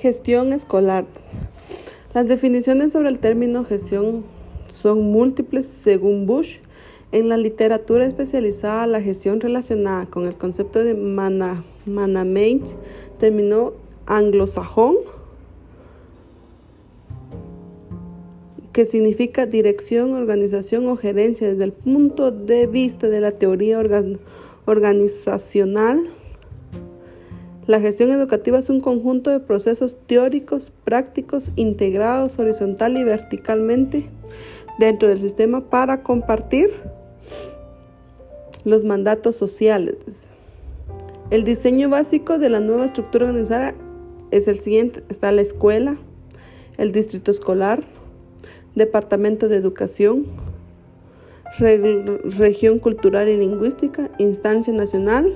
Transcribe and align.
Gestión 0.00 0.54
escolar. 0.54 1.04
Las 2.14 2.26
definiciones 2.26 2.92
sobre 2.92 3.10
el 3.10 3.20
término 3.20 3.64
gestión 3.64 4.24
son 4.68 5.12
múltiples 5.12 5.66
según 5.66 6.24
Bush. 6.24 6.60
En 7.12 7.28
la 7.28 7.36
literatura 7.36 8.06
especializada, 8.06 8.86
la 8.86 9.02
gestión 9.02 9.42
relacionada 9.42 10.06
con 10.06 10.24
el 10.24 10.38
concepto 10.38 10.82
de 10.82 10.94
management 10.94 12.64
terminó 13.18 13.74
anglosajón, 14.06 14.96
que 18.72 18.86
significa 18.86 19.44
dirección, 19.44 20.14
organización 20.14 20.88
o 20.88 20.96
gerencia 20.96 21.52
desde 21.52 21.64
el 21.64 21.74
punto 21.74 22.30
de 22.30 22.66
vista 22.66 23.08
de 23.08 23.20
la 23.20 23.32
teoría 23.32 23.82
organizacional. 24.64 26.08
La 27.70 27.78
gestión 27.78 28.10
educativa 28.10 28.58
es 28.58 28.68
un 28.68 28.80
conjunto 28.80 29.30
de 29.30 29.38
procesos 29.38 29.96
teóricos, 30.08 30.72
prácticos, 30.82 31.52
integrados 31.54 32.36
horizontal 32.40 32.98
y 32.98 33.04
verticalmente 33.04 34.10
dentro 34.80 35.06
del 35.06 35.20
sistema 35.20 35.70
para 35.70 36.02
compartir 36.02 36.72
los 38.64 38.82
mandatos 38.82 39.36
sociales. 39.36 40.30
El 41.30 41.44
diseño 41.44 41.88
básico 41.88 42.40
de 42.40 42.50
la 42.50 42.58
nueva 42.58 42.86
estructura 42.86 43.26
organizada 43.26 43.72
es 44.32 44.48
el 44.48 44.58
siguiente. 44.58 45.04
Está 45.08 45.30
la 45.30 45.42
escuela, 45.42 45.96
el 46.76 46.90
distrito 46.90 47.30
escolar, 47.30 47.84
departamento 48.74 49.48
de 49.48 49.54
educación, 49.54 50.26
región 51.60 52.80
cultural 52.80 53.28
y 53.28 53.36
lingüística, 53.36 54.10
instancia 54.18 54.72
nacional. 54.72 55.32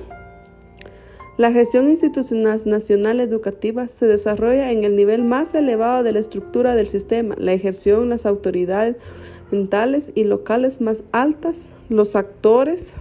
La 1.37 1.51
gestión 1.51 1.89
institucional 1.89 2.61
nacional 2.65 3.19
educativa 3.19 3.89
se 3.89 4.07
desarrolla 4.07 4.71
en 4.71 4.85
el 4.85 4.95
nivel 4.95 5.25
más 5.25 5.53
elevado 5.53 6.01
de 6.01 6.13
la 6.13 6.19
estructura 6.19 6.75
del 6.75 6.87
sistema, 6.87 7.35
la 7.37 7.51
ejerción 7.51 8.07
las 8.07 8.25
autoridades 8.25 8.95
mentales 9.51 10.13
y 10.15 10.23
locales 10.23 10.79
más 10.79 11.03
altas, 11.11 11.65
los 11.89 12.15
actores 12.15 12.93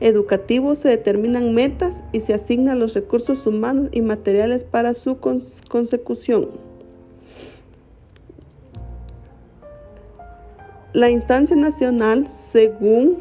educativos 0.00 0.78
se 0.78 0.88
determinan 0.88 1.54
metas 1.54 2.02
y 2.12 2.20
se 2.20 2.34
asignan 2.34 2.80
los 2.80 2.94
recursos 2.94 3.46
humanos 3.46 3.90
y 3.92 4.00
materiales 4.00 4.64
para 4.64 4.94
su 4.94 5.18
consecución. 5.18 6.48
La 10.92 11.08
instancia 11.08 11.54
nacional, 11.54 12.26
según 12.26 13.18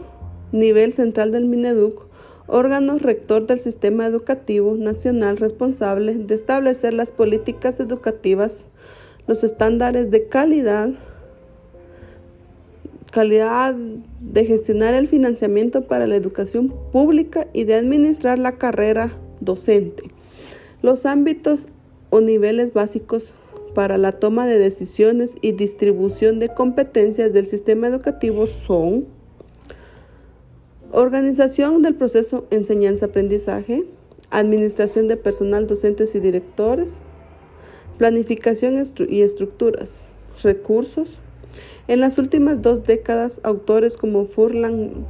nivel 0.52 0.92
central 0.92 1.32
del 1.32 1.46
Mineduc, 1.46 2.09
órgano 2.50 2.98
rector 2.98 3.46
del 3.46 3.60
sistema 3.60 4.06
educativo 4.06 4.76
nacional 4.76 5.38
responsable 5.38 6.16
de 6.16 6.36
establecer 6.36 6.94
las 6.94 7.12
políticas 7.12 7.80
educativas, 7.80 8.66
los 9.28 9.44
estándares 9.44 10.10
de 10.12 10.28
calidad, 10.28 10.90
calidad 13.12 13.76
de 13.76 14.46
gestionar 14.46 14.94
el 14.94 15.08
financiamiento 15.08 15.88
para 15.88 16.08
la 16.08 16.16
educación 16.16 16.74
pública 16.92 17.48
y 17.54 17.64
de 17.64 17.76
administrar 17.76 18.40
la 18.40 18.58
carrera 18.58 19.18
docente. 19.40 20.04
Los 20.82 21.06
ámbitos 21.06 21.68
o 22.10 22.22
niveles 22.22 22.74
básicos 22.74 23.34
para 23.76 23.98
la 23.98 24.14
toma 24.14 24.48
de 24.48 24.58
decisiones 24.58 25.36
y 25.42 25.52
distribución 25.52 26.40
de 26.40 26.54
competencias 26.54 27.32
del 27.32 27.46
sistema 27.46 27.88
educativo 27.88 28.48
son 28.48 29.19
organización 30.92 31.82
del 31.82 31.96
proceso 31.96 32.46
enseñanza-aprendizaje, 32.52 33.86
administración 34.32 35.08
de 35.08 35.18
personal 35.18 35.68
docentes 35.68 36.16
y 36.16 36.20
directores, 36.20 37.00
planificación 37.98 38.76
y 39.08 39.22
estructuras, 39.22 40.06
recursos, 40.44 41.20
en 41.88 42.00
las 42.00 42.20
últimas 42.20 42.62
dos 42.62 42.84
décadas, 42.84 43.42
autores 43.44 43.98
como 43.98 44.26
Furlan 44.26 45.08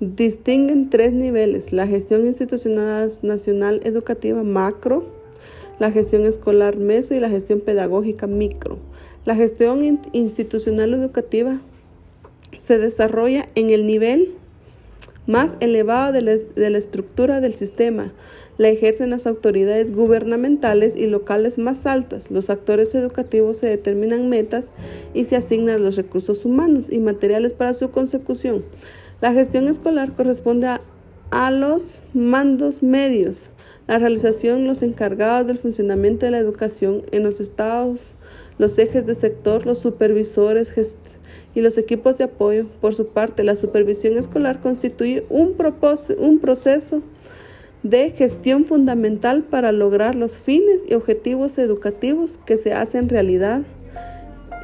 distinguen 0.00 0.90
tres 0.90 1.12
niveles, 1.12 1.72
la 1.72 1.86
gestión 1.86 2.26
institucional 2.26 3.10
nacional 3.22 3.80
educativa 3.84 4.42
macro, 4.42 5.06
la 5.78 5.90
gestión 5.90 6.26
escolar 6.26 6.76
meso 6.76 7.14
y 7.14 7.20
la 7.20 7.28
gestión 7.28 7.60
pedagógica 7.60 8.26
micro. 8.26 8.78
La 9.24 9.34
gestión 9.34 10.00
institucional 10.12 10.94
educativa 10.94 11.60
se 12.56 12.78
desarrolla 12.78 13.48
en 13.54 13.70
el 13.70 13.86
nivel 13.86 14.34
más 15.28 15.54
elevado 15.60 16.10
de 16.10 16.22
la, 16.70 16.78
estructura 16.78 17.42
del 17.42 17.54
sistema, 17.54 18.14
la 18.56 18.70
ejercen 18.70 19.10
las 19.10 19.26
autoridades 19.26 19.94
gubernamentales 19.94 20.96
y 20.96 21.06
locales 21.06 21.58
más 21.58 21.84
altas. 21.84 22.30
Los 22.30 22.48
actores 22.48 22.94
educativos 22.94 23.58
se 23.58 23.66
determinan 23.66 24.30
metas 24.30 24.72
y 25.12 25.24
se 25.24 25.36
asignan 25.36 25.84
los 25.84 25.96
recursos 25.96 26.46
humanos 26.46 26.90
y 26.90 26.98
materiales 26.98 27.52
para 27.52 27.74
su 27.74 27.90
consecución. 27.90 28.64
La 29.20 29.34
gestión 29.34 29.68
escolar 29.68 30.16
corresponde 30.16 30.66
a, 30.66 30.80
a 31.30 31.50
los 31.50 31.98
mandos 32.14 32.82
medios, 32.82 33.50
la 33.86 33.98
realización, 33.98 34.66
los 34.66 34.82
encargados 34.82 35.46
del 35.46 35.58
funcionamiento 35.58 36.24
de 36.24 36.32
la 36.32 36.38
educación 36.38 37.02
en 37.12 37.22
los 37.22 37.38
estados, 37.38 38.14
los 38.56 38.78
ejes 38.78 39.04
de 39.04 39.14
sector, 39.14 39.66
los 39.66 39.78
supervisores 39.78 40.72
y 41.54 41.60
los 41.60 41.78
equipos 41.78 42.18
de 42.18 42.24
apoyo. 42.24 42.66
Por 42.80 42.94
su 42.94 43.08
parte, 43.08 43.44
la 43.44 43.56
supervisión 43.56 44.16
escolar 44.16 44.60
constituye 44.60 45.24
un, 45.28 45.56
un 46.18 46.38
proceso 46.38 47.02
de 47.82 48.10
gestión 48.10 48.64
fundamental 48.64 49.44
para 49.44 49.72
lograr 49.72 50.14
los 50.14 50.38
fines 50.38 50.82
y 50.88 50.94
objetivos 50.94 51.58
educativos 51.58 52.38
que 52.44 52.56
se 52.56 52.72
hacen 52.72 53.08
realidad 53.08 53.62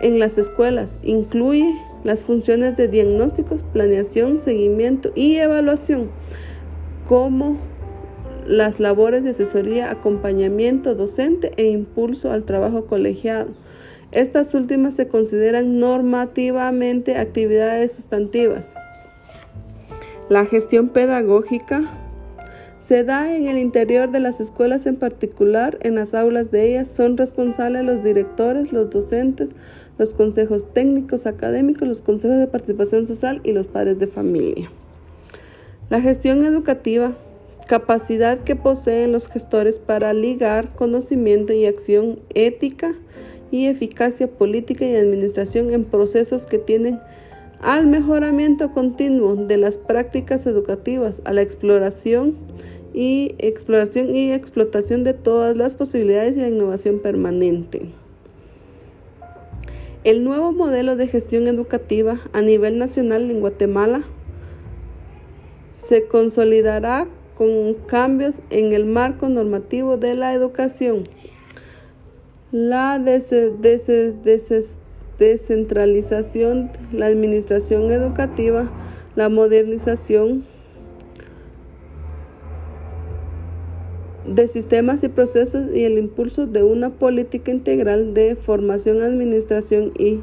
en 0.00 0.18
las 0.18 0.38
escuelas. 0.38 0.98
Incluye 1.02 1.72
las 2.02 2.24
funciones 2.24 2.76
de 2.76 2.88
diagnósticos, 2.88 3.62
planeación, 3.72 4.38
seguimiento 4.38 5.10
y 5.14 5.36
evaluación, 5.36 6.10
como 7.08 7.58
las 8.46 8.78
labores 8.78 9.24
de 9.24 9.30
asesoría, 9.30 9.90
acompañamiento 9.90 10.94
docente 10.94 11.52
e 11.56 11.70
impulso 11.70 12.30
al 12.30 12.44
trabajo 12.44 12.84
colegiado. 12.86 13.52
Estas 14.14 14.54
últimas 14.54 14.94
se 14.94 15.08
consideran 15.08 15.80
normativamente 15.80 17.16
actividades 17.16 17.92
sustantivas. 17.92 18.74
La 20.28 20.46
gestión 20.46 20.88
pedagógica 20.88 21.90
se 22.80 23.02
da 23.02 23.34
en 23.34 23.48
el 23.48 23.58
interior 23.58 24.12
de 24.12 24.20
las 24.20 24.40
escuelas 24.40 24.86
en 24.86 24.96
particular, 24.96 25.78
en 25.80 25.96
las 25.96 26.14
aulas 26.14 26.52
de 26.52 26.68
ellas 26.68 26.88
son 26.88 27.16
responsables 27.16 27.82
los 27.82 28.04
directores, 28.04 28.72
los 28.72 28.88
docentes, 28.88 29.48
los 29.98 30.14
consejos 30.14 30.72
técnicos 30.72 31.26
académicos, 31.26 31.88
los 31.88 32.00
consejos 32.00 32.38
de 32.38 32.46
participación 32.46 33.06
social 33.06 33.40
y 33.42 33.50
los 33.50 33.66
padres 33.66 33.98
de 33.98 34.06
familia. 34.06 34.70
La 35.90 36.00
gestión 36.00 36.44
educativa, 36.44 37.16
capacidad 37.66 38.38
que 38.38 38.54
poseen 38.54 39.10
los 39.10 39.26
gestores 39.26 39.80
para 39.80 40.12
ligar 40.12 40.72
conocimiento 40.76 41.52
y 41.52 41.66
acción 41.66 42.20
ética 42.34 42.94
y 43.50 43.66
eficacia 43.66 44.28
política 44.28 44.84
y 44.84 44.94
administración 44.94 45.72
en 45.72 45.84
procesos 45.84 46.46
que 46.46 46.58
tienen 46.58 47.00
al 47.60 47.86
mejoramiento 47.86 48.72
continuo 48.72 49.36
de 49.36 49.56
las 49.56 49.78
prácticas 49.78 50.46
educativas, 50.46 51.22
a 51.24 51.32
la 51.32 51.42
exploración 51.42 52.36
y 52.92 53.34
exploración 53.38 54.14
y 54.14 54.32
explotación 54.32 55.02
de 55.02 55.14
todas 55.14 55.56
las 55.56 55.74
posibilidades 55.74 56.36
y 56.36 56.40
la 56.40 56.48
innovación 56.48 57.00
permanente. 57.00 57.90
El 60.04 60.22
nuevo 60.22 60.52
modelo 60.52 60.96
de 60.96 61.08
gestión 61.08 61.48
educativa 61.48 62.20
a 62.34 62.42
nivel 62.42 62.78
nacional 62.78 63.30
en 63.30 63.40
Guatemala 63.40 64.04
se 65.72 66.06
consolidará 66.06 67.08
con 67.34 67.74
cambios 67.86 68.40
en 68.50 68.72
el 68.72 68.84
marco 68.84 69.28
normativo 69.28 69.96
de 69.96 70.14
la 70.14 70.34
educación, 70.34 71.04
la 72.54 73.00
descentralización, 75.18 76.70
la 76.92 77.06
administración 77.06 77.90
educativa, 77.90 78.70
la 79.16 79.28
modernización 79.28 80.44
de 84.24 84.46
sistemas 84.46 85.02
y 85.02 85.08
procesos 85.08 85.74
y 85.74 85.82
el 85.82 85.98
impulso 85.98 86.46
de 86.46 86.62
una 86.62 86.90
política 86.90 87.50
integral 87.50 88.14
de 88.14 88.36
formación, 88.36 89.02
administración 89.02 89.90
y 89.98 90.20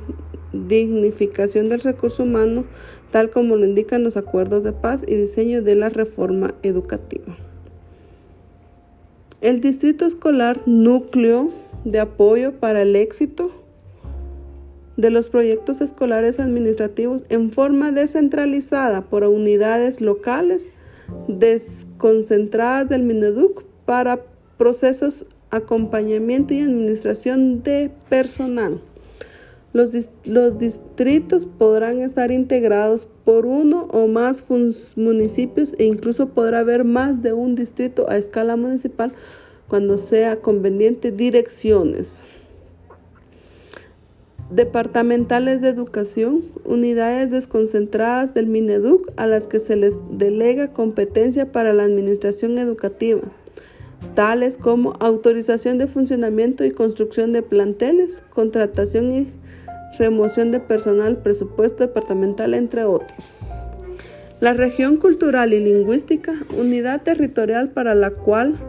dignificación 0.54 1.68
del 1.68 1.82
recurso 1.82 2.24
humano, 2.24 2.64
tal 3.12 3.30
como 3.30 3.58
lo 3.58 3.66
indican 3.66 4.06
los 4.06 4.16
acuerdos 4.16 4.64
de 4.64 4.72
paz 4.72 5.04
y 5.06 5.16
diseño 5.16 5.64
de 5.64 5.76
la 5.76 5.90
reforma 5.90 6.56
educativa. 6.64 7.36
El 9.42 9.60
distrito 9.60 10.06
escolar 10.06 10.62
núcleo 10.66 11.60
de 11.84 12.00
apoyo 12.00 12.60
para 12.60 12.82
el 12.82 12.96
éxito 12.96 13.52
de 14.98 15.10
los 15.10 15.30
proyectos 15.30 15.82
escolares 15.82 16.40
administrativos 16.40 17.24
en 17.30 17.52
forma 17.52 17.92
descentralizada 17.92 19.10
por 19.10 19.24
unidades 19.24 20.02
locales 20.02 20.70
desconcentradas 21.28 22.88
del 22.90 23.04
Mineduc 23.04 23.64
para 23.86 24.24
procesos 24.58 25.26
acompañamiento 25.50 26.54
y 26.54 26.62
administración 26.62 27.64
de 27.64 27.92
personal. 28.10 28.82
Los, 29.74 29.94
los, 30.26 30.60
distritos 30.60 31.46
podrán 31.46 32.00
estar 32.00 32.32
integrados 32.32 33.08
por 33.24 33.46
uno 33.46 33.88
o 33.92 34.08
más 34.08 34.44
municipios 34.98 35.74
e 35.78 35.86
incluso 35.86 36.30
podrá 36.30 36.60
haber 36.60 36.84
más 36.84 37.22
de 37.22 37.32
un 37.32 37.56
distrito 37.56 38.10
a 38.10 38.18
escala 38.18 38.58
municipal 38.58 39.14
cuando 39.72 39.98
sea 39.98 40.36
conveniente 40.36 41.14
direcciones 41.14 42.26
departamentales 44.50 45.62
de 45.62 45.70
educación, 45.70 46.44
unidades 46.66 47.32
desconcentradas 47.32 48.34
del 48.34 48.48
Mineduc 48.48 49.10
a 49.16 49.28
las 49.28 49.48
que 49.48 49.62
se 49.62 49.78
les 49.78 49.96
delega 50.12 50.74
competencia 50.74 51.54
para 51.54 51.72
la 51.72 51.84
administración 51.84 52.58
educativa, 52.58 53.22
tales 54.14 54.58
como 54.58 54.92
autorización 55.00 55.78
de 55.78 55.88
funcionamiento 55.88 56.66
y 56.66 56.72
construcción 56.72 57.32
de 57.32 57.42
planteles, 57.42 58.24
contratación 58.34 59.10
y 59.14 59.32
remoción 59.98 60.52
de 60.52 60.60
personal, 60.60 61.22
presupuesto 61.22 61.88
departamental, 61.88 62.56
entre 62.56 62.84
otros. 62.84 63.32
La 64.42 64.52
región 64.52 64.98
cultural 64.98 65.54
y 65.54 65.62
lingüística, 65.62 66.34
unidad 66.60 67.04
territorial 67.04 67.70
para 67.70 67.96
la 67.96 68.10
cual, 68.12 68.60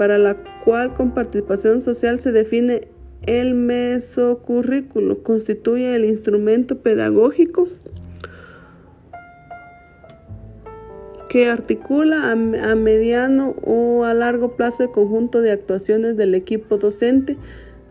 para 0.00 0.16
la 0.16 0.34
cual 0.64 0.94
con 0.94 1.12
participación 1.12 1.82
social 1.82 2.18
se 2.18 2.32
define 2.32 2.88
el 3.26 3.52
mesocurrículo, 3.52 5.22
constituye 5.22 5.94
el 5.94 6.06
instrumento 6.06 6.78
pedagógico 6.78 7.68
que 11.28 11.50
articula 11.50 12.30
a, 12.30 12.32
a, 12.32 12.74
mediano 12.76 13.54
o 13.62 14.04
a 14.04 14.14
largo 14.14 14.56
plazo 14.56 14.84
el 14.84 14.90
conjunto 14.90 15.42
de 15.42 15.50
actuaciones 15.50 16.16
del 16.16 16.34
equipo 16.34 16.78
docente 16.78 17.36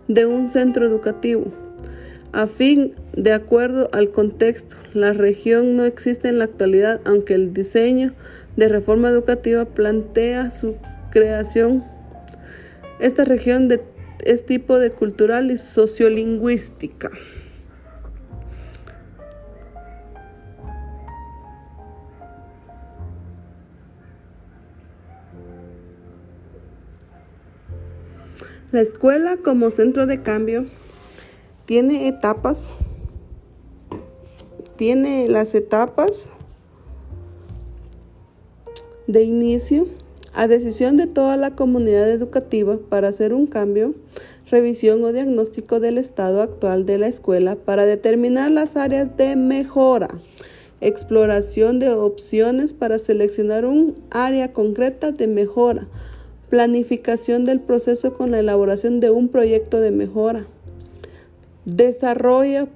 de 0.08 0.26
un 0.26 0.50
centro 0.50 0.88
educativo. 0.88 1.54
A 2.32 2.48
fin, 2.48 2.96
de 3.16 3.34
acuerdo 3.34 3.88
al 3.94 4.10
contexto, 4.10 4.78
la 4.96 5.14
región 5.14 5.76
no 5.76 5.86
existe 5.86 6.28
en 6.30 6.40
la 6.40 6.46
actualidad, 6.46 7.02
aunque 7.06 7.36
el 7.36 7.54
diseño 7.54 8.16
de 8.58 8.68
reforma 8.68 9.10
educativa 9.10 9.66
plantea 9.66 10.50
su 10.50 10.74
creación. 11.12 11.99
Esta 13.00 13.24
región 13.24 13.70
de, 13.70 13.82
es 14.26 14.46
tipo 14.46 14.78
de 14.78 14.92
cultural 14.92 15.52
y 15.52 15.58
sociolingüística. 15.58 17.12
La 28.72 28.82
escuela 28.82 29.38
como 29.38 29.72
centro 29.72 30.06
de 30.06 30.22
cambio 30.22 30.66
tiene 31.66 32.08
etapas, 32.08 32.70
tiene 34.76 35.28
las 35.28 35.56
etapas 35.56 36.30
de 39.08 39.24
inicio 39.24 39.88
a 40.34 40.48
decisión 40.48 40.98
de 40.98 41.08
toda 41.08 41.38
la 41.38 41.56
comunidad 41.56 42.10
educativa 42.10 42.78
para 42.90 43.08
hacer 43.08 43.34
un 43.34 43.48
cambio, 43.48 43.96
revisión 44.50 45.04
o 45.04 45.12
diagnóstico 45.12 45.80
del 45.80 45.98
estado 45.98 46.42
actual 46.42 46.86
de 46.86 46.98
la 46.98 47.08
escuela 47.08 47.56
para 47.56 47.86
determinar 47.86 48.52
las 48.52 48.76
áreas 48.76 49.16
de 49.18 49.36
mejora, 49.36 50.10
exploración 50.82 51.80
de 51.80 51.90
opciones 51.90 52.74
para 52.74 53.00
seleccionar 53.00 53.66
un 53.66 53.96
área 54.12 54.54
concreta 54.54 55.12
de 55.12 55.28
mejora, 55.28 55.88
planificación 56.50 57.46
del 57.46 57.60
proceso 57.60 58.14
con 58.14 58.32
la 58.32 58.40
elaboración 58.40 59.00
de 59.00 59.12
un 59.12 59.30
proyecto 59.30 59.82
de 59.82 59.92
mejora. 59.92 60.48
Desarrolla 61.66 62.68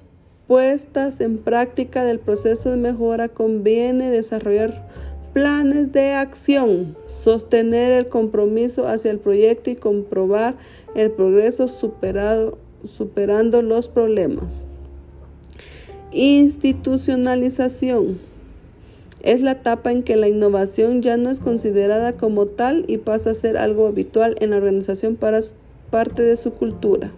puestas 0.46 1.20
en 1.20 1.38
práctica 1.38 2.04
del 2.04 2.20
proceso 2.20 2.70
de 2.70 2.76
mejora. 2.76 3.28
Conviene 3.28 4.10
desarrollar 4.10 4.88
planes 5.34 5.92
de 5.92 6.12
acción, 6.12 6.96
sostener 7.08 7.92
el 7.92 8.08
compromiso 8.08 8.86
hacia 8.86 9.10
el 9.10 9.18
proyecto 9.18 9.68
y 9.68 9.74
comprobar 9.74 10.54
el 10.94 11.10
progreso 11.10 11.66
superado, 11.66 12.56
superando 12.84 13.60
los 13.60 13.88
problemas. 13.88 14.64
Institucionalización. 16.12 18.20
Es 19.22 19.42
la 19.42 19.50
etapa 19.52 19.90
en 19.90 20.04
que 20.04 20.16
la 20.16 20.28
innovación 20.28 21.02
ya 21.02 21.16
no 21.16 21.30
es 21.30 21.40
considerada 21.40 22.12
como 22.12 22.46
tal 22.46 22.84
y 22.86 22.98
pasa 22.98 23.30
a 23.30 23.34
ser 23.34 23.56
algo 23.56 23.88
habitual 23.88 24.36
en 24.38 24.50
la 24.50 24.58
organización 24.58 25.16
para 25.16 25.40
parte 25.90 26.22
de 26.22 26.36
su 26.36 26.52
cultura. 26.52 27.10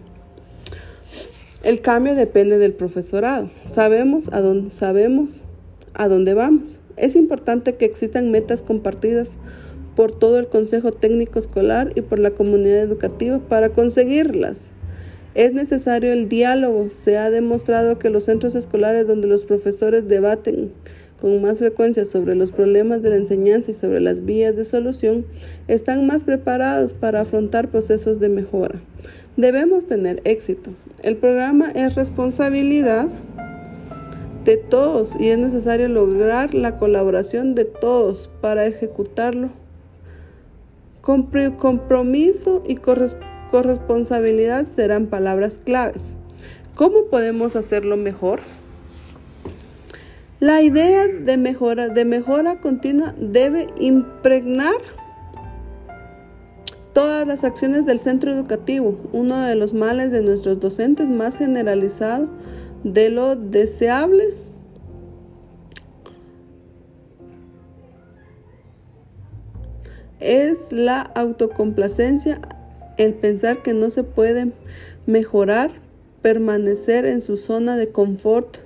El 1.63 1.81
cambio 1.81 2.15
depende 2.15 2.57
del 2.57 2.73
profesorado. 2.73 3.51
Sabemos 3.65 4.29
a 4.31 4.41
dónde, 4.41 4.71
sabemos 4.71 5.43
a 5.93 6.07
dónde 6.07 6.33
vamos. 6.33 6.79
Es 6.97 7.15
importante 7.15 7.75
que 7.75 7.85
existan 7.85 8.31
metas 8.31 8.63
compartidas 8.63 9.39
por 9.95 10.11
todo 10.11 10.39
el 10.39 10.47
Consejo 10.47 10.91
Técnico 10.91 11.39
Escolar 11.39 11.91
y 11.95 12.01
por 12.01 12.19
la 12.19 12.31
comunidad 12.31 12.79
educativa 12.79 13.39
para 13.39 13.69
conseguirlas. 13.69 14.67
Es 15.35 15.53
necesario 15.53 16.11
el 16.11 16.29
diálogo. 16.29 16.89
Se 16.89 17.17
ha 17.17 17.29
demostrado 17.29 17.99
que 17.99 18.09
los 18.09 18.23
centros 18.23 18.55
escolares 18.55 19.07
donde 19.07 19.27
los 19.27 19.45
profesores 19.45 20.07
debaten 20.07 20.71
con 21.19 21.41
más 21.41 21.59
frecuencia 21.59 22.05
sobre 22.05 22.35
los 22.35 22.51
problemas 22.51 23.01
de 23.01 23.09
la 23.09 23.15
enseñanza 23.15 23.71
y 23.71 23.73
sobre 23.73 23.99
las 24.01 24.23
vías 24.23 24.55
de 24.55 24.65
solución, 24.65 25.25
están 25.67 26.05
más 26.05 26.23
preparados 26.23 26.93
para 26.93 27.21
afrontar 27.21 27.69
procesos 27.69 28.19
de 28.19 28.29
mejora. 28.29 28.81
Debemos 29.35 29.87
tener 29.87 30.21
éxito. 30.25 30.71
El 31.03 31.17
programa 31.17 31.71
es 31.71 31.95
responsabilidad 31.95 33.07
de 34.47 34.55
todos 34.55 35.13
y 35.19 35.27
es 35.27 35.37
necesario 35.37 35.89
lograr 35.89 36.53
la 36.53 36.77
colaboración 36.77 37.53
de 37.53 37.65
todos 37.65 38.29
para 38.39 38.65
ejecutarlo. 38.65 39.49
Compromiso 41.01 42.63
y 42.65 42.77
corresponsabilidad 42.77 44.65
serán 44.73 45.07
palabras 45.07 45.59
claves. 45.63 46.13
¿Cómo 46.75 47.07
podemos 47.11 47.57
hacerlo 47.57 47.97
mejor? 47.97 48.39
La 50.39 50.61
idea 50.61 51.07
de 51.07 51.35
mejora, 51.35 51.89
de 51.89 52.05
mejora 52.05 52.61
continua 52.61 53.13
debe 53.19 53.67
impregnar 53.77 54.77
todas 56.93 57.27
las 57.27 57.43
acciones 57.43 57.85
del 57.85 57.99
centro 57.99 58.31
educativo, 58.31 58.97
uno 59.11 59.41
de 59.41 59.55
los 59.55 59.73
males 59.73 60.09
de 60.11 60.21
nuestros 60.21 60.61
docentes 60.61 61.07
más 61.09 61.37
generalizado 61.37 62.29
de 62.93 63.09
lo 63.09 63.35
deseable 63.35 64.23
es 70.19 70.71
la 70.71 71.01
autocomplacencia, 71.01 72.41
el 72.97 73.13
pensar 73.13 73.61
que 73.61 73.73
no 73.73 73.89
se 73.89 74.03
puede 74.03 74.51
mejorar, 75.05 75.71
permanecer 76.21 77.05
en 77.05 77.21
su 77.21 77.37
zona 77.37 77.77
de 77.77 77.89
confort. 77.89 78.57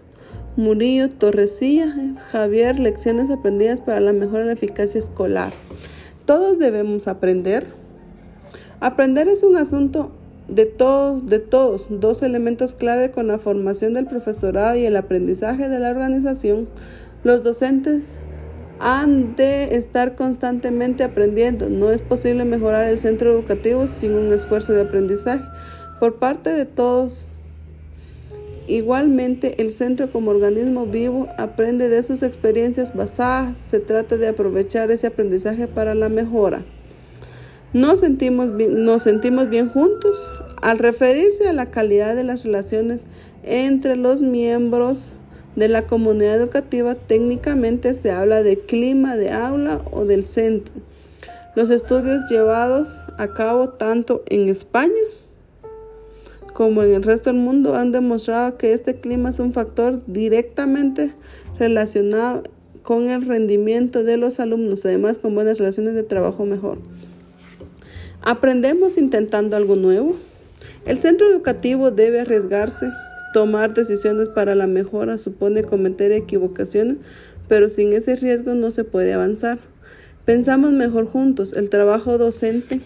Murillo, 0.58 1.10
Torresilla, 1.10 1.94
Javier, 2.30 2.78
lecciones 2.78 3.30
aprendidas 3.30 3.80
para 3.80 4.02
la 4.02 4.12
mejora 4.12 4.40
de 4.40 4.48
la 4.48 4.54
eficacia 4.54 5.00
escolar. 5.00 5.54
Todos 6.26 6.60
debemos 6.60 7.08
aprender 7.08 7.66
Aprender 8.82 9.28
es 9.28 9.44
un 9.44 9.58
asunto 9.58 10.12
de 10.52 10.66
todos, 10.66 11.26
de 11.28 11.40
todos, 11.40 11.88
dos 11.90 12.22
elementos 12.22 12.76
clave 12.76 13.12
con 13.12 13.26
la 13.28 13.40
formación 13.40 13.94
del 13.94 14.06
profesorado 14.06 14.76
y 14.76 14.86
el 14.86 14.98
aprendizaje 14.98 15.70
de 15.70 15.80
la 15.80 15.90
organización. 15.90 16.68
Los 17.24 17.42
docentes 17.42 18.18
han 18.80 19.36
de 19.38 19.76
estar 19.76 20.16
constantemente 20.16 21.04
aprendiendo. 21.04 21.70
No 21.70 21.90
es 21.90 22.02
posible 22.02 22.44
mejorar 22.44 22.88
el 22.88 23.00
centro 23.00 23.32
educativo 23.32 23.88
sin 23.88 24.14
un 24.14 24.34
esfuerzo 24.34 24.74
de 24.74 24.82
aprendizaje 24.82 25.46
por 26.02 26.20
parte 26.20 26.50
de 26.50 26.66
todos. 26.66 27.28
Igualmente, 28.68 29.62
el 29.62 29.72
centro 29.72 30.12
como 30.12 30.32
organismo 30.32 30.86
vivo 30.86 31.30
aprende 31.38 31.88
de 31.88 32.04
sus 32.04 32.24
experiencias 32.24 32.94
basadas. 32.94 33.58
Se 33.58 33.80
trata 33.80 34.18
de 34.18 34.28
aprovechar 34.28 34.92
ese 34.92 35.08
aprendizaje 35.08 35.68
para 35.68 35.96
la 35.96 36.10
mejora. 36.10 36.66
Nos 37.74 38.02
sentimos, 38.02 38.56
bien, 38.56 38.84
nos 38.84 39.04
sentimos 39.04 39.50
bien 39.50 39.70
juntos. 39.70 40.30
Al 40.62 40.78
referirse 40.78 41.48
a 41.48 41.54
la 41.54 41.72
calidad 41.72 42.16
de 42.16 42.24
las 42.24 42.44
relaciones 42.44 43.06
entre 43.44 43.96
los 43.96 44.22
miembros 44.22 45.14
de 45.56 45.70
la 45.70 45.88
comunidad 45.88 46.36
educativa, 46.36 46.96
técnicamente 46.96 47.96
se 47.96 48.12
habla 48.12 48.44
de 48.44 48.60
clima 48.60 49.16
de 49.16 49.32
aula 49.32 49.82
o 49.92 50.06
del 50.06 50.26
centro. 50.26 50.74
Los 51.56 51.70
estudios 51.70 52.24
llevados 52.30 53.00
a 53.18 53.30
cabo 53.30 53.70
tanto 53.70 54.24
en 54.28 54.48
España 54.48 54.94
como 56.54 56.84
en 56.84 56.94
el 56.94 57.04
resto 57.04 57.32
del 57.32 57.40
mundo 57.40 57.76
han 57.76 57.92
demostrado 57.92 58.58
que 58.58 58.74
este 58.74 59.00
clima 59.00 59.30
es 59.30 59.40
un 59.40 59.54
factor 59.54 60.02
directamente 60.08 61.14
relacionado 61.58 62.44
con 62.84 63.10
el 63.10 63.26
rendimiento 63.26 64.04
de 64.04 64.18
los 64.18 64.40
alumnos, 64.40 64.86
además 64.86 65.18
con 65.18 65.36
buenas 65.36 65.58
relaciones 65.58 65.94
de 65.94 66.04
trabajo 66.04 66.46
mejor. 66.46 66.80
Aprendemos 68.24 68.98
intentando 68.98 69.56
algo 69.56 69.76
nuevo. 69.76 70.16
El 70.86 71.00
centro 71.00 71.28
educativo 71.28 71.90
debe 71.90 72.22
arriesgarse. 72.22 72.88
Tomar 73.34 73.74
decisiones 73.74 74.30
para 74.30 74.54
la 74.54 74.68
mejora 74.68 75.18
supone 75.18 75.64
cometer 75.64 76.12
equivocaciones, 76.12 76.98
pero 77.48 77.68
sin 77.68 77.94
ese 77.94 78.16
riesgo 78.16 78.54
no 78.54 78.70
se 78.70 78.84
puede 78.84 79.14
avanzar. 79.14 79.58
Pensamos 80.26 80.72
mejor 80.72 81.08
juntos. 81.08 81.54
El 81.54 81.72
trabajo 81.72 82.20
docente 82.20 82.82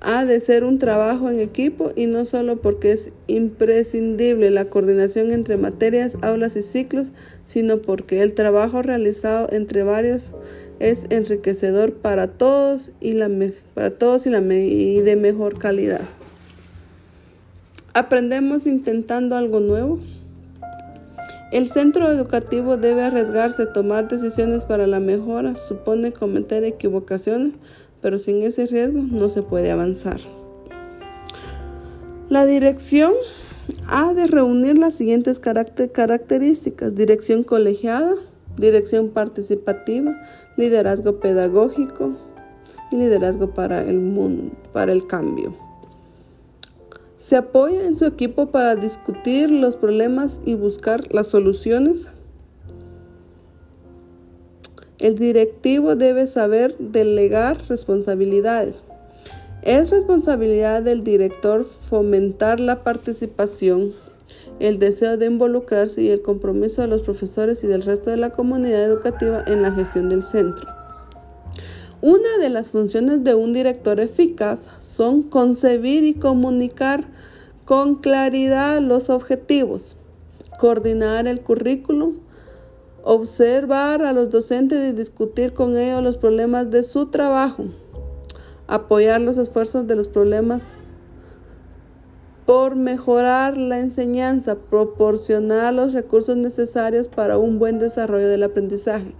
ha 0.00 0.24
de 0.24 0.40
ser 0.40 0.64
un 0.64 0.78
trabajo 0.78 1.28
en 1.28 1.40
equipo 1.40 1.92
y 1.94 2.06
no 2.06 2.24
solo 2.24 2.62
porque 2.62 2.92
es 2.92 3.10
imprescindible 3.26 4.50
la 4.50 4.66
coordinación 4.66 5.32
entre 5.32 5.58
materias, 5.58 6.16
aulas 6.22 6.56
y 6.56 6.62
ciclos, 6.62 7.08
sino 7.44 7.82
porque 7.82 8.22
el 8.22 8.32
trabajo 8.32 8.80
realizado 8.80 9.48
entre 9.50 9.82
varios 9.82 10.30
es 10.80 11.04
enriquecedor 11.10 11.94
para 11.94 12.28
todos 12.28 12.90
y, 13.00 13.12
la, 13.12 13.30
para 13.74 13.90
todos 13.90 14.26
y, 14.26 14.30
la, 14.30 14.40
y 14.40 15.00
de 15.00 15.16
mejor 15.16 15.58
calidad. 15.58 16.02
Aprendemos 17.94 18.66
intentando 18.66 19.36
algo 19.36 19.60
nuevo. 19.60 19.98
El 21.50 21.68
centro 21.68 22.10
educativo 22.10 22.76
debe 22.76 23.02
arriesgarse 23.02 23.66
tomar 23.66 24.08
decisiones 24.08 24.64
para 24.64 24.86
la 24.86 25.00
mejora, 25.00 25.56
supone 25.56 26.12
cometer 26.12 26.62
equivocaciones, 26.64 27.54
pero 28.02 28.18
sin 28.18 28.42
ese 28.42 28.66
riesgo 28.66 29.00
no 29.00 29.30
se 29.30 29.42
puede 29.42 29.70
avanzar. 29.70 30.20
La 32.28 32.44
dirección 32.44 33.14
ha 33.86 34.12
de 34.12 34.26
reunir 34.26 34.76
las 34.76 34.94
siguientes 34.94 35.40
características. 35.40 36.94
Dirección 36.94 37.42
colegiada, 37.42 38.14
dirección 38.58 39.10
participativa, 39.10 40.20
liderazgo 40.56 41.20
pedagógico 41.20 42.16
y 42.90 42.96
liderazgo 42.96 43.54
para 43.54 43.82
el 43.82 43.98
mundo, 43.98 44.52
para 44.72 44.92
el 44.92 45.06
cambio. 45.06 45.54
Se 47.16 47.36
apoya 47.36 47.84
en 47.84 47.96
su 47.96 48.04
equipo 48.04 48.46
para 48.46 48.76
discutir 48.76 49.50
los 49.50 49.76
problemas 49.76 50.40
y 50.44 50.54
buscar 50.54 51.12
las 51.12 51.26
soluciones. 51.26 52.08
El 54.98 55.18
directivo 55.18 55.96
debe 55.96 56.26
saber 56.26 56.76
delegar 56.78 57.58
responsabilidades. 57.68 58.82
Es 59.62 59.90
responsabilidad 59.90 60.82
del 60.82 61.02
director 61.02 61.64
fomentar 61.64 62.60
la 62.60 62.84
participación, 62.84 63.94
el 64.60 64.78
deseo 64.78 65.16
de 65.16 65.26
involucrarse 65.26 66.02
y 66.02 66.10
el 66.10 66.22
compromiso 66.22 66.82
de 66.82 66.88
los 66.88 67.02
profesores 67.02 67.62
y 67.64 67.66
del 67.66 67.82
resto 67.82 68.10
de 68.10 68.16
la 68.16 68.30
comunidad 68.30 68.82
educativa 68.84 69.44
en 69.46 69.62
la 69.62 69.72
gestión 69.72 70.08
del 70.08 70.22
centro. 70.22 70.68
Una 72.00 72.38
de 72.40 72.48
las 72.48 72.70
funciones 72.70 73.24
de 73.24 73.34
un 73.34 73.52
director 73.52 73.98
eficaz 73.98 74.68
son 74.78 75.22
concebir 75.22 76.04
y 76.04 76.14
comunicar 76.14 77.08
con 77.64 77.96
claridad 77.96 78.80
los 78.80 79.10
objetivos, 79.10 79.96
coordinar 80.58 81.26
el 81.26 81.40
currículum, 81.40 82.18
observar 83.02 84.02
a 84.02 84.12
los 84.12 84.30
docentes 84.30 84.90
y 84.90 84.96
discutir 84.96 85.54
con 85.54 85.76
ellos 85.76 86.02
los 86.02 86.16
problemas 86.16 86.70
de 86.70 86.82
su 86.82 87.06
trabajo, 87.06 87.64
apoyar 88.66 89.20
los 89.20 89.36
esfuerzos 89.36 89.86
de 89.86 89.96
los 89.96 90.08
problemas 90.08 90.74
por 92.48 92.76
mejorar 92.76 93.58
la 93.58 93.78
enseñanza, 93.78 94.56
proporcionar 94.56 95.74
los 95.74 95.92
recursos 95.92 96.34
necesarios 96.34 97.06
para 97.06 97.36
un 97.36 97.58
buen 97.58 97.78
desarrollo 97.78 98.26
del 98.26 98.42
aprendizaje, 98.42 99.12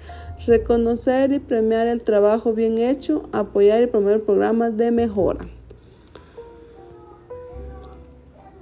reconocer 0.46 1.30
y 1.34 1.38
premiar 1.38 1.88
el 1.88 2.00
trabajo 2.00 2.54
bien 2.54 2.78
hecho, 2.78 3.28
apoyar 3.32 3.82
y 3.82 3.86
promover 3.86 4.24
programas 4.24 4.78
de 4.78 4.92
mejora. 4.92 5.46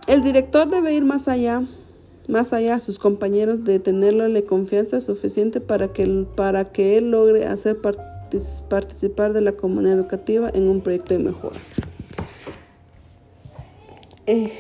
El 0.09 0.25
director 0.25 0.69
debe 0.69 0.95
ir 0.95 1.05
más 1.05 1.29
allá 1.29 1.63
más 2.27 2.53
allá 2.53 2.75
a 2.75 2.81
sus 2.81 2.99
compañeros 2.99 3.63
de 3.63 3.79
tenerle 3.79 4.45
confianza 4.47 5.01
suficiente 5.01 5.61
para 5.61 5.93
que, 5.93 6.27
para 6.35 6.73
que 6.73 6.99
él 6.99 7.13
logre 7.13 7.47
hacer 7.47 7.81
participar 8.69 9.33
de 9.33 9.43
la 9.43 9.53
comunidad 9.53 9.95
educativa 9.95 10.51
en 10.53 10.67
un 10.67 10.81
proyecto 10.81 11.15
de 11.15 11.21
mejora. 11.23 11.61
诶、 14.27 14.51